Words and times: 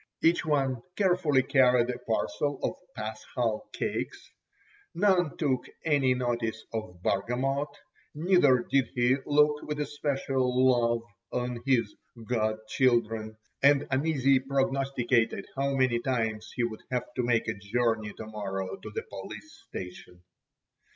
Each 0.23 0.43
one 0.43 0.81
carefully 0.95 1.43
carried 1.43 1.91
a 1.91 1.99
parcel 1.99 2.59
of 2.63 2.73
paschal 2.95 3.69
cakes. 3.71 4.31
None 4.95 5.37
took 5.37 5.67
any 5.85 6.15
notice 6.15 6.65
of 6.73 7.03
Bargamot, 7.03 7.67
neither 8.15 8.63
did 8.67 8.89
he 8.95 9.17
look 9.27 9.61
with 9.61 9.79
especial 9.79 10.67
love 10.71 11.01
on 11.31 11.61
his 11.67 11.93
"god 12.27 12.57
children," 12.67 13.37
and 13.61 13.85
uneasily 13.91 14.39
prognosticated 14.39 15.45
how 15.55 15.75
many 15.75 15.99
times 15.99 16.51
he 16.55 16.63
would 16.63 16.81
have 16.89 17.13
to 17.15 17.21
make 17.21 17.47
a 17.47 17.53
journey 17.53 18.11
to 18.13 18.25
morrow 18.25 18.77
to 18.77 18.89
the 18.89 19.03
police 19.03 19.53
station. 19.69 20.23